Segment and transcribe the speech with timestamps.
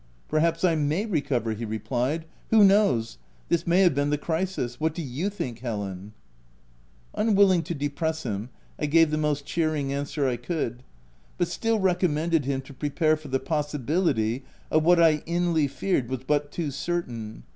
[0.01, 3.19] a Perhaps, I may recover/' he replied, u who knows?—
[3.49, 4.79] this may have been the crisis.
[4.79, 6.13] What do you think, Helen?
[7.15, 10.81] 3' Unwilling to depress him, I gave the most cheering answer I could,
[11.37, 16.23] but still recommended him to prepare for the possibility of what I inly feared was
[16.25, 17.43] but too certain.